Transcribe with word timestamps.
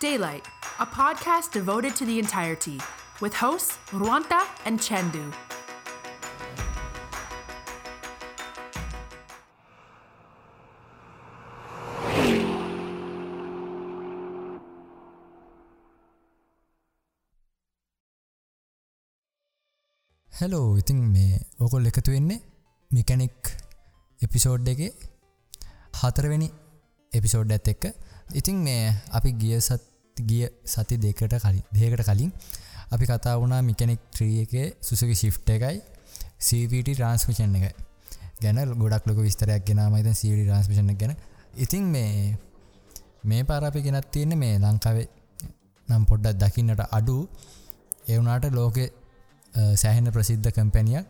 Daylight, 0.00 0.46
a 0.78 0.86
podcast 0.86 1.52
devoted 1.52 1.94
to 1.96 2.06
the 2.06 2.18
entirety, 2.18 2.78
with 3.20 3.34
hosts 3.34 3.76
Ruanta 3.92 4.38
and 4.64 4.80
Chandu. 4.80 5.24
Hello 20.32 20.78
ඉතින් 20.78 21.04
මේ 21.12 21.28
ඕකොල් 21.60 21.90
එකතු 21.92 22.16
වෙන්නේ 22.16 22.40
මිකැනික් 22.90 23.52
episode 24.22 24.72
එක 24.74 24.82
හතරවෙනි 26.00 26.50
එපිසෝඩ් 27.12 27.56
ඇත් 27.58 27.72
එක්ක 27.74 27.86
ඉතින් 28.34 28.66
මේ 28.66 28.82
අපි 29.18 29.36
ගිය 29.42 29.60
සත් 29.60 29.89
ගිය 30.22 30.48
සති 30.66 30.96
දෙකට 30.98 31.36
කලින් 31.36 31.62
දේකට 31.72 32.04
කලින් 32.04 32.32
අපි 32.90 33.04
කතා 33.06 33.36
වුණා 33.36 33.62
මිකැනික් 33.62 34.00
ත්‍රී 34.14 34.36
එක 34.42 34.54
සුසකි 34.82 35.14
ශිෆ්ට 35.14 35.50
එකයි 35.50 35.78
CVT 36.40 36.88
ට්‍රන්ස්මිෂන් 36.88 37.56
එක 37.60 37.76
ගැන 38.40 38.58
ගොඩක් 38.74 39.06
ලොක 39.06 39.18
විස්තරයක් 39.18 39.64
ගෙනමයිත 39.64 40.08
සීඩි 40.14 40.44
ට්‍රන්ස්මිෂණ 40.44 40.96
ගැන. 40.96 41.14
ඉතින් 41.56 41.84
මේ 41.86 42.36
මේ 43.24 43.42
පාරපි 43.44 43.82
ගෙනත් 43.82 44.10
තියෙන 44.10 44.38
මේ 44.38 44.58
ලංකාවේ 44.58 45.08
නම් 45.88 46.04
පොඩ්ඩක් 46.06 46.40
දකින්නට 46.42 46.82
අඩු. 46.90 47.16
එවුනාට 48.08 48.46
ලෝකෙ 48.52 48.84
සෑහෙන 49.74 50.12
ප්‍රසිද්ධ 50.12 50.50
කම්පැනියක්. 50.50 51.06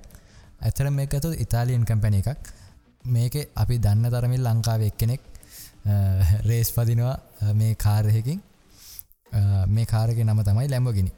ඇතර 0.61 0.91
මේක 0.91 1.15
ඇතු 1.15 1.31
ඉතාලියන් 1.45 1.85
කම්පැන 1.85 2.15
එකක්. 2.15 2.29
මේක 3.07 3.35
අපි 3.55 3.79
දන්න 3.79 4.11
තරමිල් 4.11 4.43
ලංකාව 4.43 4.83
එක්කෙනෙක් 4.83 5.23
රේස් 6.45 6.71
පදිනවා 6.73 7.53
මේ 7.55 7.75
කාරයකින් 7.77 8.41
මේ 9.69 9.87
කාරක 9.87 10.19
නම 10.19 10.41
තමයි 10.43 10.69
ලැම්බගෙන 10.69 11.11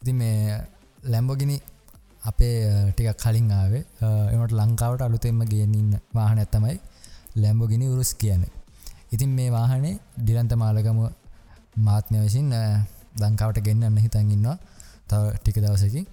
ඉති 0.00 0.12
මේ 0.14 0.60
ලැම්බොගිනි 1.04 1.56
අපේ 2.24 2.54
ටිකක් 2.90 3.18
කලින් 3.18 3.50
ආවේ. 3.52 3.82
එමට 4.32 4.52
ලංකාවට 4.52 5.02
අලුතෙම 5.02 5.40
ගේනන්න 5.46 5.90
වාහන 6.14 6.38
ඇත්තමයි 6.38 6.76
ලැම්බොගිනි 7.36 7.86
උරුස් 7.86 8.12
කියන 8.14 8.42
ඉතින් 9.12 9.30
මේ 9.30 9.50
වාහනේ 9.50 9.94
ඩිලන්ත 10.18 10.52
මාලගම 10.54 11.00
මාත්මය 11.80 12.18
විසින් 12.20 12.48
දංකාවට 13.20 13.60
ගෙන්න්න 13.60 13.98
හිතන් 13.98 14.30
ඉන්නවා. 14.30 14.56
තව 15.08 15.22
ටික 15.36 15.56
දවසකින්. 15.56 16.06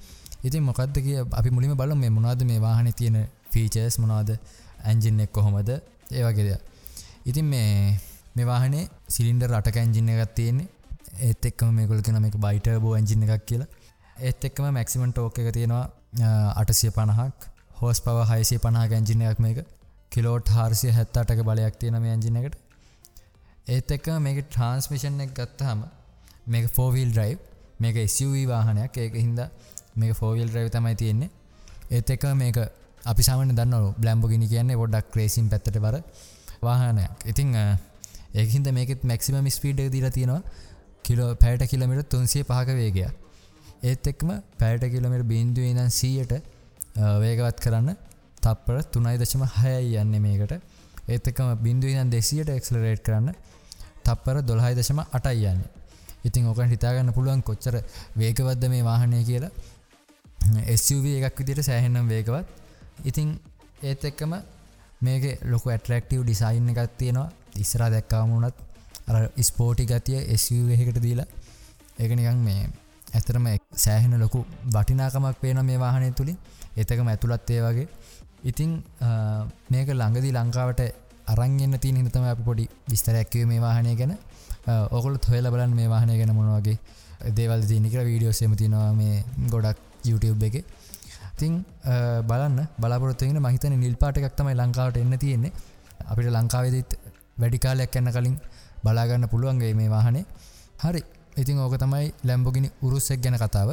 ඉතින් 0.48 0.64
මොකක්ද 0.70 0.98
කිය 1.06 1.18
අපි 1.40 1.50
මුලිම 1.56 1.74
බලු 1.82 1.96
මේ 2.04 2.12
මොනාද 2.18 2.42
මේ 2.52 2.60
වාහන 2.68 2.90
තියෙන 3.00 3.18
ෆීචර්ස් 3.54 3.98
මොනාද 4.04 4.30
ඇන්ජින් 4.90 5.24
එක් 5.26 5.32
කොහොමද? 5.38 5.70
ඒවගේද 6.12 6.50
ඉතින් 7.26 7.46
මේ 7.54 7.70
මේ 8.36 8.48
වාහනේ 8.52 8.84
සිලින්ඩර් 9.10 9.50
රටක 9.52 9.78
ඇන්ජින්න 9.84 10.14
එකත් 10.14 10.36
තියෙන්නේ. 10.40 10.68
ඒත් 11.28 11.46
එක්කම 11.50 11.72
මේ 11.78 11.88
කොලකෙන 11.92 12.22
මේ 12.22 12.44
බයිට 12.46 12.68
බෝ 12.84 12.94
ඇන්ජින්න 12.98 13.26
එකක් 13.28 13.46
කියලා. 13.50 13.70
ඒත් 14.20 14.46
එක්කම 14.50 14.68
මැක්සිමන් 14.78 15.14
ටෝක 15.14 15.40
එක 15.42 15.50
තියෙනවා 15.58 15.86
අටසිය 16.62 16.92
පණහක් 16.98 17.50
හෝස් 17.80 18.00
පව 18.06 18.28
හයිසිය 18.32 18.59
පණහා 18.66 18.88
ඇන්ජිනයක් 18.92 19.40
මේක. 19.46 19.59
කිලෝට් 20.12 20.48
හාරසිය 20.56 20.92
හැත්තාටක 20.98 21.42
බලයක් 21.50 21.76
තියෙන 21.82 22.02
මේ 22.04 22.14
ඇන්ජිනකට 22.16 22.56
ඒත් 23.68 23.92
එක්ක 23.96 24.08
මේක 24.26 24.40
ට්‍රන්ස්මිෂන් 24.46 25.22
එක 25.26 25.32
ගත්තහම 25.40 25.80
මේක 26.54 26.66
ෆෝවිල් 26.76 27.09
ඩ්‍රයි් 27.12 27.38
මේක 27.84 27.96
SUV 28.09 28.36
වාහනයක්. 28.52 28.98
ඒක 29.04 29.16
හින්ද 29.24 29.40
මේක 29.96 30.14
ෆෝවිල් 30.20 30.48
ඩ්‍රයි් 30.50 30.70
තමයි 30.70 30.96
තියෙන්නේ. 31.02 31.30
ඒත් 31.92 32.10
එක 32.10 32.24
මේක 32.42 32.58
අපි 33.12 33.24
සාමන 33.28 33.56
දන්න 33.60 33.94
බ්ලම්බගෙන 34.02 34.48
කියන්නේ 34.54 34.82
ොඩක් 34.86 35.12
ක්‍රේසින් 35.14 35.50
පැත්තට 35.52 35.78
බර 35.86 35.98
වාහනයක්. 36.62 37.12
ඉතිං 37.25 37.52
ඒහින්ද 38.34 38.68
මේකත් 38.78 39.03
මැක්සිම 39.03 39.50
ස්පීඩ් 39.58 39.81
දීලා 39.96 40.16
තියෙනවා. 40.18 40.42
කිලෝ 41.03 41.30
පැයට 41.36 41.64
කිලමිට 41.72 42.09
තුන්සිය 42.09 42.44
පහක 42.44 42.69
වේගයක්. 42.80 43.14
ඒත් 43.84 44.08
එක්ම 44.08 44.30
පැයට 44.59 44.84
කිලමිට 44.94 45.25
බින්දුව 45.31 45.66
ඉදන් 45.72 45.92
සීයට 45.92 46.34
වේගවත් 47.24 47.59
කරන්න 47.66 47.92
තප්පර 48.42 48.78
තුනයි 48.94 49.18
දශම 49.22 49.44
හයයි 49.58 50.00
යන්න 50.02 50.16
මේකට. 50.22 50.53
ඒත් 51.08 51.28
එකම 51.31 51.53
බින්දුව 51.66 51.94
ඉදන් 51.94 52.09
දෙසියට 52.09 52.50
එක්ලරේට් 52.50 53.03
කරන්න 53.08 53.34
තප්පර 54.06 54.42
දොළහයි 54.50 54.75
දශම 54.80 55.00
අටයි 55.18 55.46
යන්න. 55.52 55.62
ඉතින් 56.28 56.50
ඕකන් 56.50 56.72
හිතාගන්න 56.74 57.14
පුළුවන් 57.14 57.42
කොච්චර 57.44 57.75
වේගවද්ද 58.18 58.64
මේ 58.74 58.84
වාහනය 58.90 59.22
කියලා. 59.30 59.52
SUV 60.79 61.06
එකක් 61.19 61.39
විදිට 61.39 61.66
සෑහෙන්නම් 61.69 62.07
වේගවත්. 62.07 62.45
ඉතිං 63.09 63.28
ඒත් 63.81 64.03
එක්කම 64.11 64.33
මේක 65.01 65.23
ලොක 65.51 65.66
ඇටරක්ටව් 65.67 66.23
ඩිසයින් 66.23 66.69
එකත් 66.73 66.97
තියෙනවා. 66.97 67.29
ඉස්සරා 67.63 67.89
දැක්කාමුණත් 67.89 68.57
අර 69.07 69.16
ස්පෝටි 69.41 69.85
ගතිය 69.85 70.19
SUවකට 70.38 71.00
දීලා. 71.06 71.28
ඒක 72.00 72.11
නිකන් 72.19 72.39
මේ 72.47 72.67
ඇතරම 73.13 73.47
සෑහෙන 73.85 74.19
ලොකු 74.19 74.45
වටිනාකමක් 74.75 75.41
පේන 75.41 75.66
මේ 75.66 75.79
වාහනය 75.79 76.11
තුළින් 76.11 76.38
එතකම 76.77 77.07
ඇතුළත්තේ 77.07 77.62
වගේ. 77.66 77.88
ඉතිං 78.44 78.72
මේක 79.69 79.89
ළඟදී 79.91 80.33
ලංකාවට 80.33 80.81
අරංගන්න 81.33 81.79
තිය 81.83 81.94
හිතම 81.97 82.25
අප 82.33 82.41
පොඩි 82.50 82.66
විස්තරැක්කව 82.91 83.45
මේ 83.51 83.62
වාහනය 83.62 83.95
ගැන. 83.95 84.13
ඔකොල 84.91 85.17
හොල 85.27 85.47
බලන් 85.53 85.73
මේ 85.79 85.89
වාහනය 85.89 86.17
ගැන 86.19 86.35
මොනවාගේ 86.35 86.77
දේවල් 87.38 87.62
තිනිකර 87.72 88.01
වීඩියෝ 88.09 88.33
සෙමතිනවා 88.33 88.91
මේ 88.94 89.23
ගොඩක් 89.53 89.77
YouTube 90.12 90.46
එක. 90.50 90.56
තිං 91.40 91.54
බලන්න 92.30 92.60
බලාපොරත්තුවෙන 92.82 93.40
මහිතන 93.46 93.74
නිල් 93.84 93.96
පාට 94.02 94.20
එකක් 94.20 94.36
තමයි 94.40 94.56
ලංකාවට 94.62 95.02
එන්න 95.04 95.18
තියෙන්නේ. 95.24 95.54
අපිට 96.12 96.30
ලංකාවේදත් 96.36 96.94
වැඩිකාලයක් 97.42 97.96
එන්න 98.00 98.12
කලින් 98.16 98.38
බලාගන්න 98.86 99.28
පුළුවන්ගේ 99.34 99.74
මේ 99.80 99.90
වාහනේ. 99.96 100.26
හරි. 100.84 101.02
ඉතින් 101.42 101.60
ඕක 101.64 101.76
තමයි 101.84 102.08
ලැම්බොගිනි 102.28 102.70
උරුස්සෙක් 102.86 103.20
ගැන 103.24 103.38
කතාව. 103.44 103.72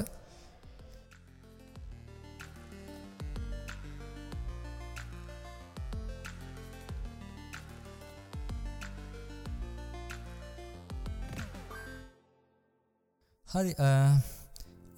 හරි 13.47 13.73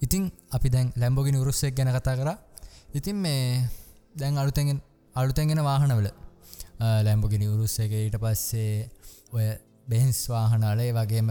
ඉතින් 0.05 0.23
අපි 0.51 0.67
දැන් 0.69 0.87
ලැම්බෝගිනි 0.95 1.37
උරුස්සෙක් 1.37 1.73
ගැන 1.77 1.89
කතා 1.89 2.15
කර. 2.15 2.29
ඉතින් 2.93 3.17
මේ 3.17 3.41
දැන් 4.15 4.37
අලුතැගෙන් 4.37 4.79
අලුතැගෙන 5.15 5.61
වාහනවල 5.63 6.07
ලැම්බෝගිනි 7.07 7.47
උරුස්ස 7.47 7.75
එක 7.79 7.91
ඊට 7.91 8.17
පස්සේ 8.23 8.89
ඔය 9.33 9.45
බෙහන්ස් 9.89 10.19
වාහනාලේ 10.29 10.91
වගේම 10.93 11.29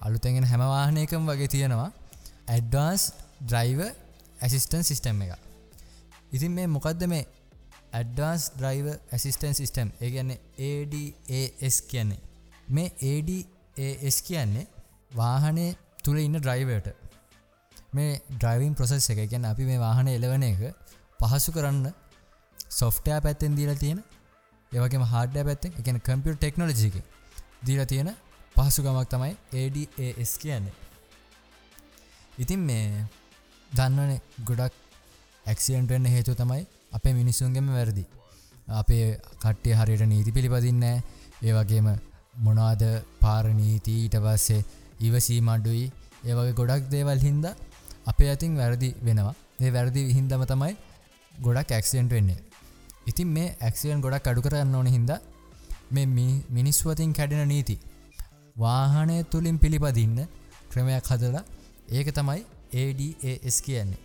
අලුතැගෙන 0.00 0.44
හැම 0.44 0.62
වාහනයකම් 0.66 1.22
වගේ 1.30 1.48
තියෙනවා. 1.48 1.90
ඇඩ්වාන්ස් 2.48 3.02
ඩ්‍රයිව 3.42 3.80
ඇසිස්ටන් 4.38 4.82
සිිස්ටම් 4.82 5.22
එක 5.24 5.32
ඉතින් 6.32 6.52
මේ 6.52 6.66
මොකක්ද 6.66 7.04
මේ 7.12 7.24
ඇඩ්වාන්ස් 7.92 8.44
ඩ්‍රයිව 8.56 8.86
ඇසිස්ටන් 9.12 9.54
සිිස්ටම් 9.54 9.88
ඒ 10.00 10.10
කියන්නේ 10.14 10.38
ADAS 10.68 11.76
කියන්නේ. 11.82 12.20
මේ 12.68 12.88
ADAS 13.10 14.18
කියන්නේ 14.22 14.66
වාහනේ 15.16 15.70
තුළ 16.04 16.18
ඉන්න 16.18 16.40
ඩ්‍රයිවර්ට 16.40 17.09
මේ 17.92 18.10
ඩ්‍රයිවින් 18.32 18.74
ප්‍රොසෙස් 18.74 19.10
එක 19.12 19.20
ගැන 19.24 19.44
අපි 19.44 19.64
මේ 19.64 19.78
වාහන 19.78 20.08
එලවන 20.08 20.44
එක 20.44 20.60
පහසු 21.20 21.50
කරන්න 21.52 21.86
සොෆ්ටයා 22.72 23.20
පැත්තෙන් 23.20 23.56
දීලා 23.56 23.78
තියෙන 23.78 24.02
ඒවගේම 24.72 25.04
හාඩ 25.04 25.38
පැත්තෙන් 25.40 25.72
එකන 25.74 25.98
කම්පියර් 26.00 26.36
ටෙක්නෝලජික 26.36 26.96
දීලා 27.62 27.86
තියෙන 27.86 28.10
පහසුගමක් 28.56 29.08
තමයි 29.08 29.32
ADAS 29.54 30.32
කියන්නේ. 30.38 30.76
ඉතින් 32.38 32.60
මේ 32.60 32.84
දන්නන 33.70 34.12
ගොඩක් 34.44 34.74
ඇක්සියන්ටෙන්න්න 35.46 36.06
හේතු 36.06 36.34
තමයි 36.34 36.62
අපේ 36.92 37.14
මිනිස්සුන්ගෙම 37.14 37.66
වැරදි. 37.68 38.04
අපේ 38.74 39.06
කට්ටය 39.36 39.74
හරියට 39.74 40.04
නීති 40.04 40.30
පිළිපදින්න 40.30 40.84
ඒ 40.86 41.52
වගේම 41.52 41.88
මොනාද 42.36 42.82
පාරනීති 43.20 43.94
ඊට 43.96 44.16
පස්සේ 44.18 44.60
ඉවසී 45.00 45.40
මඩුයි 45.40 45.84
ඒවගේ 46.24 46.54
ගොඩක් 46.54 46.86
දේවල් 46.90 47.20
හින්ද 47.20 47.46
අපේ 48.10 48.30
ඇතින් 48.32 48.56
වැරදි 48.60 48.88
වෙනවා. 49.06 49.34
ඒ 49.64 49.70
වැරදි 49.76 50.02
හින්දම 50.16 50.42
තමයි 50.52 50.72
ගොඩක් 51.46 51.72
ඇක්සිඩන්ට 51.76 52.12
වෙන්නේ. 52.16 52.38
ඉතින් 53.10 53.28
මේ 53.36 53.48
ඇක්සිඩන් 53.66 54.04
ගොඩක් 54.06 54.30
අඩු 54.32 54.44
කරන්න 54.46 54.74
ඕන 54.80 54.88
හින්ද 54.96 55.12
මේ 55.96 56.06
මිනිස්වතින් 56.56 57.12
කැඩෙන 57.18 57.48
නීති 57.48 57.76
වාහනය 58.56 59.16
තුළින් 59.32 59.58
පිළිපදින්න 59.58 60.18
ක්‍රමයක් 60.72 61.10
හදලා 61.12 61.44
ඒක 61.90 62.08
තමයි 62.18 62.40
ADAS 62.72 63.56
කියන්නේ. 63.66 64.00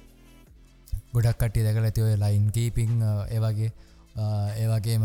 ගොඩක් 1.13 1.37
කට්ටි 1.39 1.65
දැකල 1.65 1.87
ඇති 1.89 2.05
ඔය 2.07 2.15
ලයින් 2.23 2.45
කීපිං 2.51 2.93
ඒවගේ 3.35 3.71
ඒවගේම 4.61 5.03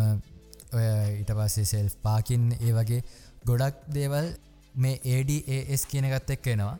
ඔය 0.76 0.84
ඊට 1.18 1.32
පස්සේ 1.38 1.66
සෙල් 1.72 1.88
පාකින් 2.04 2.46
ඒ 2.58 2.72
වගේ 2.78 3.02
ගොඩක් 3.46 3.82
දේවල් 3.96 4.30
මේ 4.74 4.96
ADAS 5.16 5.84
කියන 5.90 6.08
එකත් 6.08 6.30
එක් 6.36 6.46
එනවා. 6.54 6.78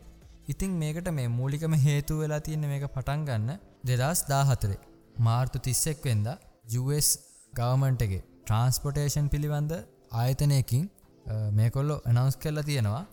ඉතිං 0.52 0.72
මේකට 0.82 1.08
මේ 1.16 1.28
මූලිකම 1.38 1.74
හේතු 1.86 2.14
වෙලා 2.20 2.40
තියන්න 2.46 2.64
මේක 2.72 2.84
පටන් 2.94 3.22
ගන්න 3.24 3.50
දෙදස් 3.84 4.20
දාහතරේ 4.30 4.78
මාර්තු 5.18 5.58
තිස්සෙක් 5.58 5.98
වෙන්ද 6.04 6.28
ජස් 6.74 7.08
ගවමන්ටගේ 7.52 8.22
ට්‍රන්ස්පොටේෂන් 8.44 9.26
පිළිබඳ 9.28 9.72
ආයතනයකින් 10.12 10.84
මේකොල්ලො 11.52 11.96
එනවස් 12.10 12.36
කරලා 12.36 12.66
තියෙනවා 12.70 13.04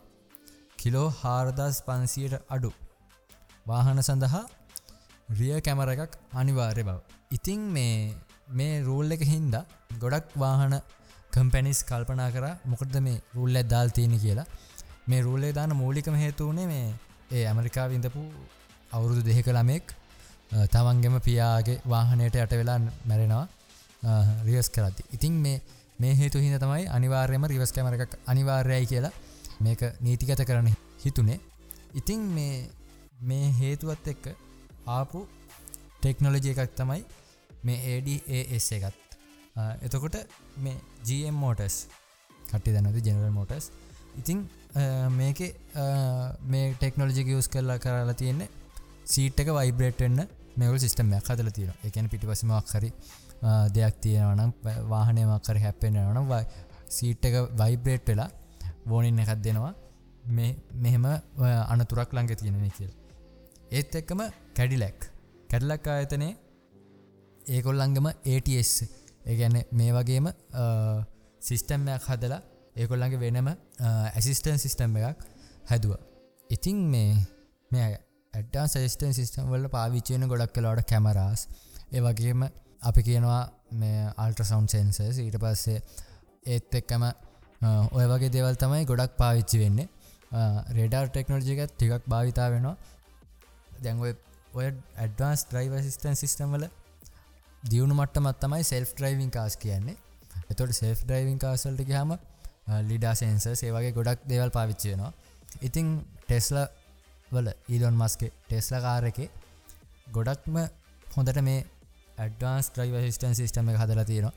කිලෝ 0.76 1.08
හාරදස් 1.20 1.78
පන්සියට 1.88 2.36
අඩු 2.48 2.70
වාහන 3.66 4.00
සඳහා 4.00 4.44
රිය 5.38 5.56
කැමර 5.60 5.90
එකක් 5.94 6.14
අනිවාර්ය 6.32 6.82
බව. 6.82 6.98
ඉතිං 7.30 7.60
මේ 7.76 7.96
මේ 8.58 8.74
රූල් 8.82 9.16
එක 9.16 9.24
හින්දා 9.32 9.64
ගොඩක් 10.04 10.30
වාහන 10.36 10.74
කම්පැනිස් 11.34 11.80
කල්පනා 11.82 12.30
කර 12.30 12.46
මොකද 12.72 12.96
මේ 13.08 13.18
රුල් 13.36 13.60
ඇදදාල් 13.60 13.90
තියෙන 13.90 14.16
කියලා 14.24 14.48
මේ 15.10 15.20
රුල්ලේ 15.20 15.52
දාන 15.52 15.74
මූලිකම 15.82 16.16
හේතුවනේ 16.24 16.66
මේ 16.72 16.88
ඒ 17.30 17.44
ඇමරිකා 17.46 17.86
විඳපු 17.88 18.22
අවුරුදු 18.92 19.22
දෙහෙක 19.22 19.48
ළමෙක් 19.48 19.86
තමන්ගෙම 20.72 21.16
පියාගේ 21.20 21.80
වාහනයට 21.86 22.36
යට 22.36 22.54
වෙලා 22.60 22.78
මැරෙනවා 23.06 23.46
රියස් 24.46 24.70
කරති 24.70 25.02
ඉතින් 25.12 25.34
මේ 25.44 25.58
මේ 25.98 26.14
හේතු 26.14 26.38
හිද 26.38 26.54
තමයි 26.58 26.84
අනිවාර්යම 26.96 27.44
රිවස් 27.46 27.72
කැමර 27.72 27.94
එකක් 27.96 28.12
අනිවාර්යයි 28.26 28.86
කියලා 28.86 29.14
මේක 29.60 29.80
නීතිගත 30.00 30.42
කරන 30.44 30.68
හිතුනේ. 31.04 31.40
ඉතිං 31.94 32.20
මේ 32.30 32.70
මේ 33.22 33.46
හේතුවත් 33.52 34.06
එක්ක 34.06 34.26
ආපු 34.88 35.20
ටෙක්නොලජි 36.00 36.54
එකක් 36.54 36.76
තමයි 36.76 37.02
මේ 37.64 37.78
ADAS 37.94 38.68
එකත්. 38.72 39.18
එතකොට 39.82 40.16
මේ 40.58 40.76
GM 41.06 41.36
මෝටස් 41.36 41.76
කටි 42.50 42.74
දැනද 42.76 43.00
ජෙනරල් 43.02 43.32
මෝටස් 43.32 43.70
ඉතිං 44.18 44.40
මේක 45.12 45.40
මේ 46.44 46.74
ටෙක්නෝජික 46.74 47.30
යස් 47.36 47.48
කරලා 47.48 47.78
කරලා 47.78 48.14
තියෙන්නේ 48.14 48.48
සීට් 49.04 49.40
එක 49.40 49.50
වයිබ්‍රේට්න්න 49.50 50.20
මෙවල් 50.56 50.78
සිස්ටම්යක් 50.78 51.30
හදල 51.30 51.50
තියෙන 51.50 51.74
එකන 51.84 52.10
පිටිපසමක් 52.12 52.74
හරි 52.74 52.90
දෙයක් 53.72 54.00
තියෙනවනම් 54.00 54.52
වාහනයමක්කර 54.92 55.60
හැපෙනවනම් 55.64 56.32
සීට් 56.88 57.24
එක 57.24 57.36
වයිබ්‍රේට් 57.60 58.08
වෙලා 58.08 58.30
බෝනින් 58.86 59.18
එකත් 59.18 59.42
දෙනවා. 59.44 59.74
මෙහෙම 60.82 61.04
අනතුරක් 61.68 62.12
ළඟ 62.12 62.36
තියෙනෙ 62.36 62.70
කියල්. 62.70 62.92
ඒත් 63.70 63.94
එක්කම 63.94 64.20
කැඩිලැක් 64.56 65.00
කැඩලක් 65.50 65.86
ආයතනේ 65.86 66.32
ඒකොල්ලංගම 67.46 68.06
ATS 68.06 68.72
ඒගැන 69.24 69.56
මේ 69.72 69.90
වගේම 69.92 70.26
සිිස්ටම්මයක් 71.40 72.06
හදලා 72.08 72.40
ඒකොල්ලඟ 72.76 73.18
වෙනම 73.20 73.48
ඇසිස්ටන් 74.10 74.58
සිිස්ටම් 74.58 74.96
එකක් 75.02 75.26
හැදුව. 75.70 75.96
ඉතිං 76.50 76.78
මේ 76.90 77.16
මේ 77.70 77.88
ඇඩ්ඩා 78.34 78.66
සෙස්ටන් 78.66 79.12
සිිස්ටම් 79.12 79.50
වල 79.50 79.68
පාවිච්චයන 79.68 80.26
ගොඩක් 80.28 80.52
කලාට 80.52 80.84
කැමරාස්. 80.86 81.48
ඒ 81.92 82.00
වගේම 82.00 82.44
අපි 82.82 83.02
කියනවා 83.02 83.40
මේ 83.72 84.04
අල්ට්‍ර 84.16 84.44
සවන්් 84.44 84.68
සෙන්සස් 84.68 85.18
ඊට 85.18 85.38
පස්සේ 85.38 85.78
ඒත් 86.46 86.74
එක්කම 86.74 87.04
ඔය 87.92 88.06
වගේ 88.06 88.30
දෙවල් 88.30 88.54
තමයි 88.54 88.84
ගොඩක් 88.84 89.16
පාවිච්චි 89.16 89.58
වෙන්නේ. 89.58 89.88
රෙඩර් 90.70 91.08
ටෙක්නෝජිකත් 91.08 91.74
ටිකක් 91.74 92.08
භාවිතා 92.08 92.48
වෙනවා. 92.50 92.76
දැන් 93.82 94.00
ඔය 94.00 94.12
ඔය 94.54 94.68
ඇඩ්වාන්ස් 94.96 95.46
්‍රයිව 95.52 95.78
සිස්ටන් 95.80 96.14
සිිස්ටම් 96.14 96.54
වල 96.54 96.68
දියුණු 97.70 97.94
මට්ටමත් 97.94 98.40
තමයි 98.40 98.64
සෙල්ෆ් 98.64 98.94
්‍රයිවිං 99.00 99.30
කාස් 99.30 99.56
කියන්නේ. 99.56 99.96
එතොට 100.50 100.72
සෙල්ෆ් 100.72 101.04
්‍රයිවිං 101.08 101.38
කාසල්ට 101.38 101.92
හම 101.92 102.16
ලිඩා 102.88 103.14
සේන්ස 103.14 103.46
ඒවගේ 103.48 103.92
ගොඩක් 103.92 104.28
දේවල් 104.28 104.50
පාවිච්චයනවා 104.50 105.12
ඉතිං 105.60 105.88
ටෙස්ල 106.22 106.58
වල 107.32 107.48
ඊඩොන් 107.68 107.96
මස්ගේ 107.96 108.30
ටෙස්ල 108.46 108.76
කාරක 108.80 109.18
ගොඩක්ම 110.12 110.56
හොඳට 111.16 111.40
මේ 111.42 111.64
ඇඩ්වාන්ස් 112.18 112.70
්‍රයිව 112.76 112.96
සිස්ටන් 113.00 113.34
සිස්ටම 113.34 113.68
එක 113.70 113.78
හදලා 113.78 114.04
තියෙනවා. 114.04 114.34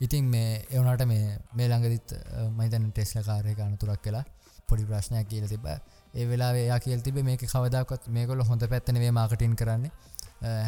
ඉතින් 0.00 0.24
මේ 0.24 0.50
එවනට 0.70 1.04
මේ 1.06 1.38
මේ 1.54 1.68
ළඟදිත් 1.68 2.14
මයිතන් 2.58 2.90
ටෙස්ල 2.90 3.22
කාරය 3.22 3.54
අනතුරක් 3.60 4.02
කියලා 4.02 4.24
පොඩි 4.68 4.84
ප්‍රශ්නයක් 4.84 5.28
කියල 5.28 5.46
තිබ 5.48 5.66
ඒ 5.68 6.26
වෙලා 6.26 6.52
යා 6.54 6.80
කියල් 6.80 7.00
තිබ 7.00 7.20
මේ 7.22 7.36
කවදක්ත් 7.36 8.08
මේකොල 8.08 8.42
හොඳ 8.42 8.66
පැත්තනවේ 8.66 9.12
මාකටින් 9.12 9.56
කරන්නේ. 9.56 9.92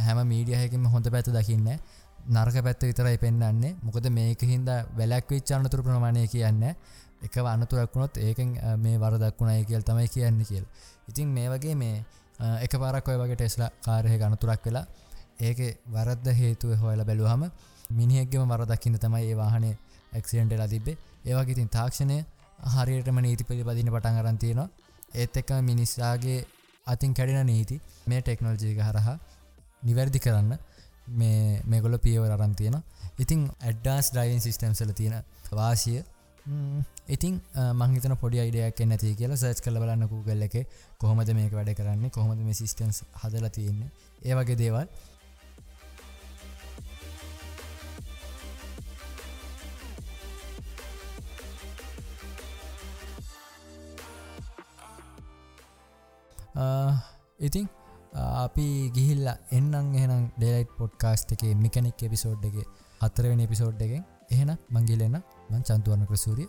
හැම 0.06 0.18
මීඩියහකිම 0.26 0.86
හොඳ 0.86 1.10
පැත්ත 1.10 1.30
දකින්න 1.30 1.68
නර්ක 2.26 2.62
පැත්ත 2.62 2.82
විතරයි 2.82 3.18
පෙන්න්නන්නේ 3.18 3.76
මොකද 3.82 4.06
මේක 4.10 4.40
හින්ද 4.42 4.68
වැලක් 4.92 5.28
විච්චානතුර 5.28 5.82
ප්‍රමාණය 5.82 6.26
කියන්න 6.26 6.62
එක 7.22 7.36
අනතුරක්ුණොත් 7.36 8.16
ඒකෙන් 8.18 8.56
මේ 8.78 8.98
වරදක්ුණයි 8.98 9.64
කියල් 9.64 9.82
තමයි 9.82 10.08
කියන්න 10.08 10.40
කියල්. 10.42 10.64
ඉතින් 11.08 11.28
මේ 11.28 11.48
වගේ 11.48 11.74
මේ 11.74 12.04
එක 12.60 12.72
පාරක් 12.74 13.08
ඔය 13.08 13.16
වගේ 13.16 13.36
ටෙස්ලා 13.36 13.70
කාරය 13.82 14.20
අනතුරක් 14.22 14.64
වෙලා 14.64 14.86
ඒක 15.40 15.58
වරද්ද 15.86 16.26
හේතුව 16.32 16.76
හොයල 16.76 17.04
බැලුවහම 17.04 17.44
මිනිහෙක්ගම 17.90 18.48
වරදක්කින්න 18.48 18.98
තමයි 18.98 19.24
ඒ 19.24 19.36
වාහනේ 19.36 19.76
එක්සිඩන්ටලා 20.12 20.68
තිබේ 20.68 20.96
ඒවාගේතින් 21.26 21.68
තාක්ෂණය 21.68 22.18
හරියටම 22.74 23.18
නීති 23.18 23.44
පිළිපදින 23.44 23.90
පටන් 23.90 24.20
අරන්තියනවා 24.20 24.68
ඒත් 25.14 25.36
එක්ක 25.36 25.50
මිනිස්සාගේ 25.62 26.38
අතින් 26.86 27.14
කැඩෙන 27.14 27.46
නීති 27.46 27.80
මේ 28.06 28.20
ටෙක්නෝජික 28.20 28.80
හරහා 28.80 29.18
නිවැරදි 29.82 30.18
කරන්න. 30.18 30.54
මේ 31.06 31.62
මේගොල 31.66 31.96
පියවර 31.98 32.32
අරන් 32.36 32.54
තියෙන 32.54 32.76
ඉතිං 33.18 33.46
ඇඩ්ඩාස් 33.60 34.10
ඩයින් 34.12 34.40
සිිස්ටම්සල 34.40 34.92
තියෙන 35.00 35.22
වාසිය. 35.52 36.02
ඉතින් 37.08 37.40
මංහිතන 37.80 38.16
පොඩි 38.22 38.40
අයිඩයක් 38.42 38.80
නැති 38.86 39.14
කියලා 39.20 39.36
සර්ච් 39.36 39.64
කල 39.64 39.78
බලන්න 39.82 40.08
කූගල්ල 40.08 40.46
එක 40.48 40.56
කොහොමද 40.98 41.32
මේක 41.38 41.52
වැඩ 41.58 41.74
කරන්නේ 41.80 42.10
කොහොමද 42.10 42.44
මේ 42.48 42.60
සිිස්ටන්ස් 42.60 43.02
හදල 43.22 43.48
තියෙන්නේ. 43.48 43.90
ඒ 44.22 44.34
වගේ 44.34 44.56
දේවල්. 44.56 44.88
ඉතිං 57.40 57.66
අපි 58.14 58.66
ගිහිල්ල 58.94 59.26
එන්නම් 59.50 59.94
එහෙනම් 59.94 60.24
ඩේලයිට් 60.36 60.74
පොඩ්කාස්ට් 60.78 61.32
එකේ 61.32 61.54
මිකනික් 61.56 62.02
එපිසෝඩ් 62.02 62.44
එක 62.44 62.56
හතරවෙන 63.00 63.40
එපිසෝඩ් 63.40 63.80
එකෙන් 63.80 64.04
එහෙන 64.30 64.52
මංගිලෙන්න 64.70 65.16
මං 65.50 65.62
චන්තුවන්න 65.62 66.06
ප්‍රසූරිය 66.06 66.48